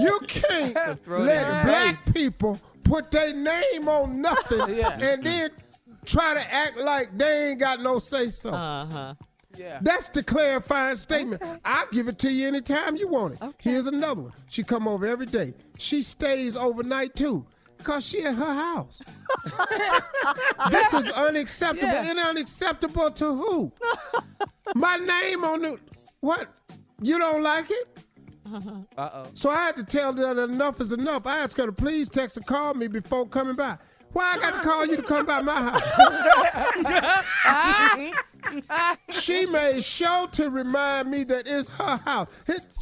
You 0.00 0.18
can't 0.26 0.74
let 1.06 1.46
in 1.46 1.54
her 1.54 1.62
black 1.64 2.12
people 2.12 2.58
put 2.82 3.10
their 3.12 3.32
name 3.32 3.88
on 3.88 4.20
nothing 4.20 4.74
Yeah. 4.76 4.98
and 5.00 5.22
then 5.22 5.50
try 6.06 6.34
to 6.34 6.52
act 6.52 6.76
like 6.76 7.16
they 7.16 7.50
ain't 7.50 7.60
got 7.60 7.80
no 7.80 8.00
say 8.00 8.30
so. 8.30 8.50
Uh 8.50 8.86
huh. 8.86 9.14
Yeah. 9.56 9.78
That's 9.82 10.08
the 10.08 10.22
clarifying 10.22 10.96
statement. 10.96 11.42
I'll 11.64 11.86
give 11.92 12.08
it 12.08 12.18
to 12.20 12.32
you 12.32 12.48
anytime 12.48 12.96
you 12.96 13.06
want 13.08 13.34
it. 13.34 13.40
Here's 13.58 13.86
another 13.86 14.22
one. 14.22 14.32
She 14.48 14.62
come 14.64 14.86
over 14.88 15.06
every 15.06 15.26
day. 15.26 15.54
She 15.78 16.02
stays 16.02 16.56
overnight 16.56 17.14
too. 17.14 17.46
Cause 17.82 18.06
she 18.06 18.22
at 18.22 18.34
her 18.34 18.54
house. 18.54 19.00
this 20.70 20.94
is 20.94 21.10
unacceptable. 21.10 21.88
Yeah. 21.88 22.10
And 22.10 22.18
unacceptable 22.18 23.10
to 23.12 23.24
who? 23.34 23.72
My 24.74 24.96
name 24.96 25.44
on 25.44 25.62
the 25.62 25.78
what? 26.20 26.48
You 27.02 27.18
don't 27.18 27.42
like 27.42 27.70
it? 27.70 27.98
Uh 28.96 29.10
oh. 29.14 29.24
So 29.34 29.50
I 29.50 29.66
had 29.66 29.76
to 29.76 29.84
tell 29.84 30.12
her 30.14 30.34
that 30.34 30.42
enough 30.50 30.80
is 30.80 30.92
enough. 30.92 31.26
I 31.26 31.38
asked 31.38 31.56
her 31.56 31.66
to 31.66 31.72
please 31.72 32.08
text 32.08 32.36
or 32.36 32.40
call 32.40 32.74
me 32.74 32.88
before 32.88 33.26
coming 33.26 33.56
by. 33.56 33.78
Why 34.12 34.34
I 34.34 34.38
got 34.38 34.54
to 34.54 34.68
call 34.68 34.86
you 34.86 34.96
to 34.96 35.02
come 35.02 35.24
by 35.24 35.40
my 35.40 35.54
house? 35.54 35.84
she 39.10 39.46
made 39.46 39.84
sure 39.84 40.26
to 40.28 40.50
remind 40.50 41.10
me 41.10 41.22
that 41.24 41.46
it's 41.46 41.68
her 41.68 41.96
house. 41.98 42.26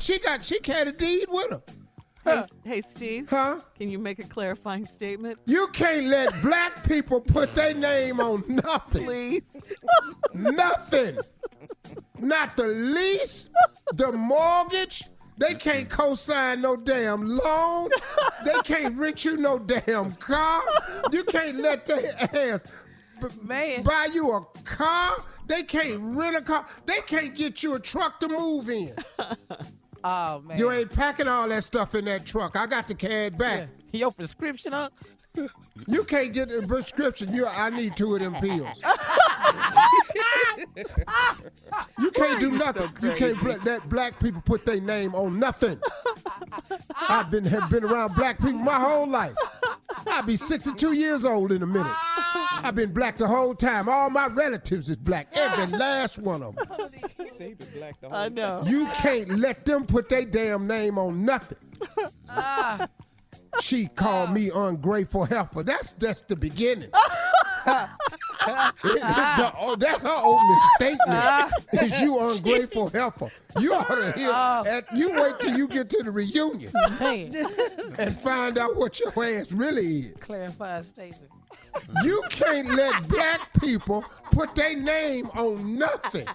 She 0.01 0.19
got 0.19 0.43
she 0.43 0.59
carried 0.61 0.89
a 0.89 0.93
deed 0.93 1.27
with 1.29 1.51
her. 1.51 1.63
Hey, 2.29 2.43
hey, 2.65 2.81
Steve. 2.81 3.29
Huh? 3.31 3.59
Can 3.79 3.89
you 3.91 3.99
make 3.99 4.19
a 4.19 4.25
clarifying 4.25 4.85
statement, 4.87 5.39
You 5.47 5.69
can't 5.69 6.07
let 6.07 6.41
black 6.43 6.85
people 6.87 7.21
put 7.21 7.55
their 7.55 7.75
name 7.75 8.21
on 8.21 8.45
nothing. 8.49 9.05
please? 9.05 9.45
Nothing. 10.35 11.19
Not 12.19 12.57
the 12.57 12.67
lease, 12.69 13.49
the 13.95 14.13
mortgage. 14.13 15.05
They 15.39 15.55
can't 15.55 15.89
co-sign 15.89 16.63
no 16.63 16.75
damn 16.77 17.25
loan. 17.25 17.91
They 18.45 18.55
can't 18.65 18.97
rent 18.99 19.25
you 19.25 19.37
no 19.37 19.59
damn 19.61 20.13
car. 20.15 20.63
You 21.13 21.23
can't 21.25 21.59
let 21.59 21.87
their 21.87 22.13
ass 22.35 22.65
b- 23.21 23.29
Man. 23.43 23.85
buy 23.85 24.09
you 24.13 24.33
a 24.33 24.41
car. 24.65 25.17
They 25.47 25.63
can't 25.63 26.01
rent 26.17 26.37
a 26.37 26.43
car. 26.43 26.67
They 26.87 27.01
can't 27.07 27.37
get 27.37 27.63
you 27.63 27.75
a 27.77 27.81
truck 27.81 28.19
to 28.21 28.29
move 28.29 28.69
in. 28.69 28.93
Oh 30.05 30.41
man. 30.41 30.59
You 30.59 30.71
ain't 30.71 30.91
packing 30.91 31.29
all 31.29 31.49
that 31.49 31.65
stuff 31.65 31.95
in 31.95 32.05
that 32.07 32.25
truck. 32.25 32.57
I 32.57 32.67
got 32.67 32.87
to 32.89 32.95
carry 32.95 33.27
it 33.27 33.39
back. 33.39 33.69
Your 33.93 34.11
prescription 34.11 34.75
up? 34.75 34.93
You 35.87 36.05
can't 36.05 36.33
get 36.33 36.51
a 36.51 36.63
prescription. 36.67 37.35
You, 37.35 37.47
I 37.47 37.71
need 37.71 37.97
two 37.97 38.15
of 38.17 38.21
them 38.23 38.35
pills. 38.35 38.83
you 41.99 42.11
can't 42.11 42.41
do 42.41 42.51
nothing. 42.51 42.91
you 43.03 43.13
can't 43.13 43.39
bla- 43.41 43.59
let 43.65 43.89
black 43.89 44.19
people 44.21 44.41
put 44.45 44.65
their 44.65 44.81
name 44.81 45.15
on 45.15 45.39
nothing. 45.39 45.79
I've 47.09 47.31
been 47.31 47.45
have 47.45 47.71
been 47.71 47.85
around 47.85 48.15
black 48.15 48.39
people 48.39 48.59
my 48.59 48.79
whole 48.79 49.07
life. 49.09 49.35
I'll 50.07 50.23
be 50.23 50.37
62 50.37 50.93
years 50.93 51.25
old 51.25 51.53
in 51.53 51.63
a 51.63 51.67
minute. 51.67 51.95
I've 52.53 52.75
been 52.75 52.93
black 52.93 53.17
the 53.17 53.27
whole 53.27 53.55
time. 53.55 53.89
All 53.89 54.11
my 54.11 54.27
relatives 54.27 54.89
is 54.89 54.97
black. 54.97 55.29
Every 55.33 55.67
last 55.79 56.19
one 56.19 56.43
of 56.43 56.57
them. 56.57 56.67
I 58.13 58.29
know. 58.29 58.63
You 58.67 58.87
can't 58.87 59.39
let 59.39 59.65
them 59.65 59.87
put 59.87 60.09
their 60.09 60.25
damn 60.25 60.67
name 60.67 60.99
on 60.99 61.25
nothing. 61.25 61.59
She 63.61 63.87
called 63.87 64.33
me 64.33 64.51
ungrateful 64.55 65.25
heifer. 65.25 65.63
That's 65.63 65.93
that's 65.93 66.21
the 66.29 66.37
beginning. 66.37 66.91
The- 68.47 69.01
ah. 69.03 69.57
oh, 69.61 69.77
that's 69.77 70.03
her 70.03 70.09
opening 70.09 70.61
statement. 70.77 71.01
Ah. 71.09 71.51
Is 71.73 72.01
you 72.01 72.19
ungrateful 72.19 72.89
helper? 72.91 73.31
You 73.59 73.75
ought 73.75 73.95
to 73.95 74.13
hear. 74.13 74.31
Ah. 74.33 74.65
At, 74.65 74.97
you 74.97 75.13
wait 75.13 75.35
till 75.41 75.57
you 75.57 75.69
get 75.69 75.91
to 75.91 76.03
the 76.03 76.11
reunion 76.11 76.73
and 77.99 78.19
find 78.19 78.59
out 78.59 78.77
what 78.77 79.01
your 79.01 79.13
ass 79.25 79.53
really 79.53 79.87
is. 79.87 80.17
Clarify 80.17 80.83
statement. 80.83 81.31
You 82.03 82.23
can't 82.31 82.75
let 82.75 83.09
black 83.09 83.53
people 83.61 84.05
put 84.31 84.55
their 84.55 84.77
name 84.77 85.27
on 85.35 85.79
nothing. 85.79 86.27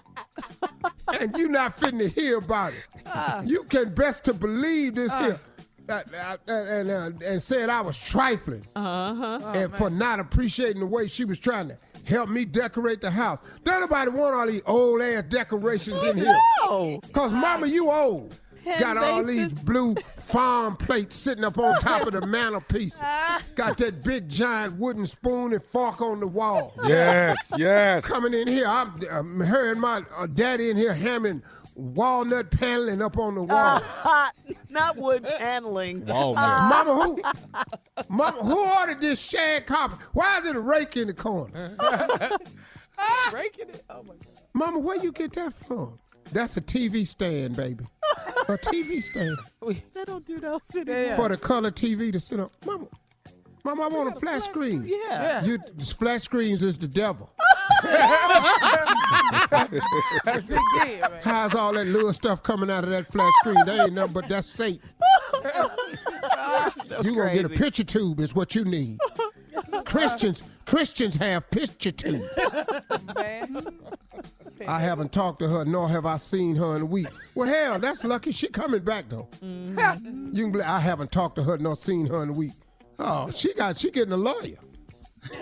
And 1.20 1.36
you 1.36 1.48
not 1.48 1.78
fitting 1.78 1.98
to 1.98 2.08
hear 2.08 2.38
about 2.38 2.72
it. 2.72 3.48
You 3.48 3.64
can 3.64 3.94
best 3.94 4.24
to 4.24 4.34
believe 4.34 4.94
this 4.94 5.14
here. 5.14 5.40
Uh, 5.86 5.92
uh, 5.92 6.36
uh, 6.48 6.52
and, 6.52 6.90
uh, 6.90 7.10
and 7.26 7.42
said 7.42 7.68
I 7.68 7.82
was 7.82 7.98
trifling 7.98 8.64
uh-huh. 8.74 9.52
and 9.54 9.70
oh, 9.70 9.76
for 9.76 9.90
not 9.90 10.18
appreciating 10.18 10.80
the 10.80 10.86
way 10.86 11.08
she 11.08 11.26
was 11.26 11.38
trying 11.38 11.68
to 11.68 11.76
help 12.06 12.28
me 12.28 12.44
decorate 12.44 13.00
the 13.00 13.10
house. 13.10 13.40
Don't 13.64 13.80
nobody 13.80 14.10
want 14.10 14.34
all 14.34 14.46
these 14.46 14.62
old 14.66 15.02
ass 15.02 15.24
decorations 15.24 16.02
in 16.04 16.16
here. 16.16 16.36
No. 16.66 17.00
Cause 17.12 17.32
mama, 17.32 17.66
you 17.66 17.90
old. 17.90 18.38
Ten 18.64 18.80
Got 18.80 18.96
all 18.96 19.22
these 19.24 19.52
blue 19.52 19.94
farm 20.16 20.76
plates 20.76 21.16
sitting 21.16 21.44
up 21.44 21.58
on 21.58 21.74
top 21.80 22.06
of 22.06 22.14
the 22.14 22.26
mantelpiece. 22.26 22.98
Got 23.54 23.76
that 23.78 24.02
big 24.02 24.28
giant 24.28 24.76
wooden 24.78 25.04
spoon 25.04 25.52
and 25.52 25.62
fork 25.62 26.00
on 26.00 26.20
the 26.20 26.26
wall. 26.26 26.74
Yes, 26.86 27.52
yes. 27.56 28.04
Coming 28.06 28.32
in 28.32 28.48
here, 28.48 28.66
I'm, 28.66 28.98
I'm 29.10 29.44
hearing 29.44 29.80
my 29.80 30.02
uh, 30.16 30.26
daddy 30.26 30.70
in 30.70 30.78
here 30.78 30.94
hammering 30.94 31.42
walnut 31.74 32.50
paneling 32.50 33.02
up 33.02 33.18
on 33.18 33.34
the 33.34 33.42
wall. 33.44 33.82
Not 34.68 34.96
wood 34.96 35.24
paneling. 35.38 36.04
Walnut. 36.06 36.36
Mama, 36.86 36.94
who? 37.04 37.22
Mama, 38.08 38.42
who 38.42 38.64
ordered 38.80 39.00
this 39.00 39.18
shag 39.20 39.66
carpet? 39.66 39.98
Why 40.12 40.38
is 40.38 40.46
it 40.46 40.56
a 40.56 40.60
rake 40.60 40.96
in 40.96 41.06
the 41.08 41.14
corner? 41.14 41.70
Breaking 43.30 43.68
it. 43.68 43.82
Oh 43.90 44.02
my 44.02 44.14
god. 44.14 44.26
Mama, 44.52 44.78
where 44.78 44.96
you 44.96 45.12
get 45.12 45.32
that 45.34 45.52
from? 45.52 45.98
That's 46.32 46.56
a 46.56 46.60
TV 46.60 47.06
stand, 47.06 47.54
baby. 47.56 47.84
A 48.48 48.56
TV 48.56 49.02
stand 49.02 49.36
We, 49.60 49.82
They 49.94 50.04
don't 50.04 50.24
do 50.24 50.40
those 50.40 50.60
anymore. 50.74 51.16
for 51.16 51.28
the 51.28 51.36
color 51.36 51.70
TV 51.70 52.12
to 52.12 52.20
sit 52.20 52.40
on. 52.40 52.50
Mama, 52.64 52.86
Mama, 53.64 53.84
I 53.84 53.88
want 53.88 54.14
a 54.14 54.20
flat 54.20 54.42
screen. 54.42 54.84
Yeah. 54.86 55.42
yeah. 55.42 55.44
You 55.44 55.58
flat 55.82 56.20
screens 56.20 56.62
is 56.62 56.76
the 56.76 56.86
devil. 56.86 57.30
Big 57.82 59.80
deal, 60.42 60.60
man. 61.00 61.10
How's 61.22 61.54
all 61.54 61.72
that 61.72 61.86
little 61.86 62.12
stuff 62.12 62.42
coming 62.42 62.70
out 62.70 62.84
of 62.84 62.90
that 62.90 63.06
flat 63.06 63.32
screen? 63.40 63.56
They 63.64 63.80
ain't 63.80 63.94
nothing 63.94 64.12
but 64.12 64.28
that's 64.28 64.46
Satan. 64.46 64.86
you 67.02 67.16
gonna 67.16 67.32
get 67.34 67.46
a 67.46 67.48
picture 67.48 67.84
tube 67.84 68.20
is 68.20 68.34
what 68.34 68.54
you 68.54 68.66
need. 68.66 68.98
Christians, 69.86 70.42
Christians 70.66 71.16
have 71.16 71.48
picture 71.50 71.92
tubes. 71.92 72.28
man. 73.14 73.66
I 74.68 74.78
haven't 74.78 75.12
talked 75.12 75.38
to 75.38 75.48
her, 75.48 75.64
nor 75.64 75.88
have 75.88 76.04
I 76.04 76.18
seen 76.18 76.54
her 76.56 76.76
in 76.76 76.82
a 76.82 76.86
week. 76.86 77.06
Well, 77.34 77.48
hell, 77.48 77.78
that's 77.78 78.04
lucky. 78.04 78.30
She 78.30 78.48
coming 78.48 78.82
back 78.82 79.08
though. 79.08 79.28
You 79.40 79.74
can 79.74 80.52
believe 80.52 80.66
I 80.66 80.80
haven't 80.80 81.12
talked 81.12 81.36
to 81.36 81.42
her 81.44 81.56
nor 81.56 81.76
seen 81.76 82.06
her 82.08 82.22
in 82.22 82.28
a 82.28 82.32
week. 82.32 82.52
Oh, 82.98 83.26
oh, 83.28 83.32
she 83.32 83.52
got 83.54 83.78
she 83.78 83.90
getting 83.90 84.12
a 84.12 84.16
lawyer. 84.16 84.56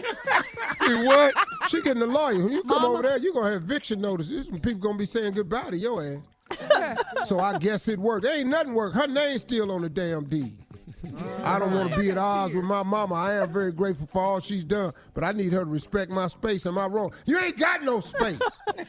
You 0.88 1.04
what? 1.04 1.34
She 1.68 1.80
getting 1.80 2.02
a 2.02 2.06
lawyer. 2.06 2.42
When 2.42 2.52
you 2.52 2.64
come 2.64 2.84
over 2.84 3.02
there, 3.02 3.16
you're 3.18 3.32
gonna 3.32 3.52
have 3.52 3.62
eviction 3.62 4.00
notices. 4.00 4.46
People 4.48 4.74
gonna 4.74 4.98
be 4.98 5.06
saying 5.06 5.32
goodbye 5.34 5.70
to 5.70 5.76
your 5.76 6.04
ass. 6.04 6.98
so 7.28 7.38
I 7.38 7.58
guess 7.58 7.86
it 7.88 7.98
worked. 7.98 8.24
There 8.24 8.36
ain't 8.36 8.48
nothing 8.48 8.74
worked. 8.74 8.96
Her 8.96 9.06
name's 9.06 9.42
still 9.42 9.70
on 9.70 9.82
the 9.82 9.88
damn 9.88 10.24
deed. 10.24 10.58
Mm. 11.06 11.44
I 11.44 11.58
don't 11.58 11.72
want 11.72 11.92
to 11.92 11.98
be 11.98 12.10
at 12.10 12.18
odds 12.18 12.54
with 12.54 12.64
my 12.64 12.82
mama. 12.82 13.14
I 13.14 13.34
am 13.34 13.52
very 13.52 13.72
grateful 13.72 14.06
for 14.06 14.22
all 14.22 14.40
she's 14.40 14.64
done, 14.64 14.92
but 15.14 15.24
I 15.24 15.32
need 15.32 15.52
her 15.52 15.60
to 15.60 15.70
respect 15.70 16.10
my 16.10 16.26
space. 16.26 16.66
Am 16.66 16.78
I 16.78 16.86
wrong? 16.86 17.12
You 17.26 17.38
ain't 17.38 17.58
got 17.58 17.82
no 17.82 18.00
space. 18.00 18.38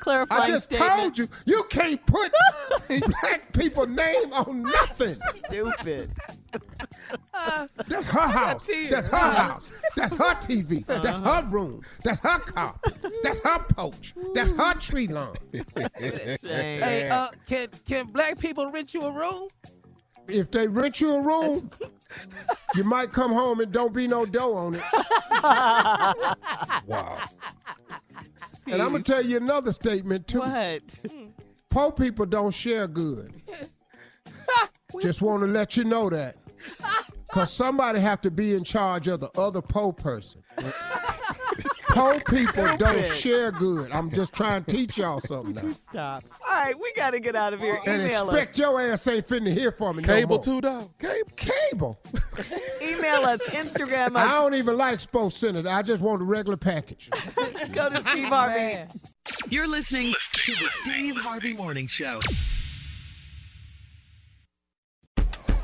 Clarifying 0.00 0.42
I 0.42 0.48
just 0.48 0.66
statement. 0.66 1.00
told 1.00 1.18
you, 1.18 1.28
you 1.46 1.64
can't 1.70 2.04
put 2.04 2.32
black 2.88 3.52
people 3.52 3.86
name 3.86 4.32
on 4.32 4.62
nothing. 4.62 5.18
Stupid. 5.46 6.10
That's 7.88 8.06
her 8.06 8.28
house. 8.28 8.70
That's 8.90 9.06
her 9.08 9.16
house. 9.16 9.72
That's 9.96 10.14
her 10.14 10.34
TV. 10.34 10.84
That's 10.86 11.18
her 11.18 11.46
room. 11.50 11.82
That's 12.02 12.20
her 12.20 12.38
car. 12.38 12.78
That's 13.22 13.40
her 13.40 13.58
porch. 13.60 14.14
That's 14.34 14.52
her 14.52 14.74
tree 14.74 15.08
lawn. 15.08 15.36
Hey, 15.96 17.08
uh, 17.10 17.28
can 17.46 17.68
can 17.86 18.06
black 18.06 18.38
people 18.38 18.70
rent 18.70 18.94
you 18.94 19.02
a 19.02 19.12
room? 19.12 19.48
If 20.28 20.50
they 20.50 20.66
rent 20.66 21.00
you 21.00 21.14
a 21.14 21.20
room, 21.20 21.70
you 22.74 22.84
might 22.84 23.12
come 23.12 23.32
home 23.32 23.60
and 23.60 23.70
don't 23.72 23.92
be 23.92 24.06
no 24.06 24.24
dough 24.26 24.54
on 24.54 24.74
it. 24.74 24.82
Wow. 26.86 27.20
And 28.66 28.80
I'm 28.82 28.92
gonna 28.92 29.02
tell 29.02 29.24
you 29.24 29.36
another 29.36 29.72
statement 29.72 30.26
too. 30.26 30.40
What? 30.40 30.82
Poor 31.70 31.92
people 31.92 32.26
don't 32.26 32.52
share 32.54 32.86
good. 32.86 33.32
Just 35.00 35.22
want 35.22 35.42
to 35.42 35.46
let 35.48 35.76
you 35.76 35.84
know 35.84 36.08
that. 36.10 36.36
Cause 37.34 37.52
somebody 37.52 37.98
have 37.98 38.20
to 38.20 38.30
be 38.30 38.54
in 38.54 38.62
charge 38.62 39.08
of 39.08 39.18
the 39.18 39.28
other 39.36 39.60
poor 39.60 39.92
person. 39.92 40.40
poor 41.88 42.20
people 42.20 42.76
don't 42.76 43.12
share 43.12 43.50
good. 43.50 43.90
I'm 43.90 44.08
just 44.12 44.32
trying 44.32 44.62
to 44.62 44.72
teach 44.72 44.98
y'all 44.98 45.20
something 45.20 45.52
now. 45.52 45.72
Stop. 45.72 46.22
All 46.48 46.54
right, 46.54 46.78
we 46.78 46.92
got 46.92 47.10
to 47.10 47.18
get 47.18 47.34
out 47.34 47.52
of 47.52 47.58
here. 47.58 47.80
And 47.86 48.02
Email 48.02 48.30
expect 48.30 48.56
your 48.56 48.80
ass 48.80 49.08
ain't 49.08 49.26
finna 49.26 49.52
hear 49.52 49.72
from 49.72 49.96
me 49.96 50.04
no 50.04 50.14
Cable 50.14 50.36
more. 50.36 50.44
too, 50.44 50.60
dog. 50.60 50.90
Cable. 51.00 51.30
Cable. 51.34 51.98
Email 52.80 53.24
us. 53.24 53.40
Instagram 53.48 54.16
I 54.16 54.34
don't 54.34 54.54
even 54.54 54.76
like 54.76 55.00
Sports 55.00 55.36
Center. 55.36 55.68
I 55.68 55.82
just 55.82 56.02
want 56.02 56.22
a 56.22 56.24
regular 56.24 56.56
package. 56.56 57.10
Go 57.72 57.90
to 57.90 58.00
Steve 58.00 58.28
Harvey. 58.28 58.54
Man. 58.54 58.88
You're 59.48 59.66
listening 59.66 60.14
to 60.34 60.52
the 60.52 60.68
Steve 60.82 61.16
Harvey 61.16 61.52
Morning 61.52 61.88
Show. 61.88 62.20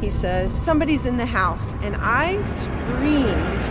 He 0.00 0.10
says, 0.10 0.52
Somebody's 0.52 1.06
in 1.06 1.16
the 1.16 1.26
house. 1.26 1.74
And 1.82 1.96
I 1.98 2.42
screamed. 2.44 3.64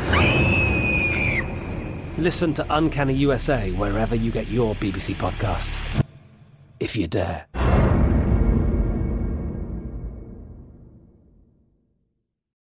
Listen 2.18 2.54
to 2.56 2.66
Uncanny 2.70 3.14
USA 3.14 3.72
wherever 3.72 4.16
you 4.16 4.32
get 4.32 4.48
your 4.48 4.76
BBC 4.76 5.14
podcasts, 5.16 6.04
if 6.80 6.96
you 6.96 7.08
dare. 7.08 7.46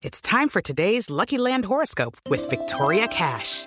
It's 0.03 0.21
time 0.23 0.49
for 0.49 0.63
today's 0.63 1.11
Lucky 1.11 1.37
Land 1.37 1.67
horoscope 1.67 2.17
with 2.29 2.49
Victoria 2.49 3.07
Cash. 3.09 3.67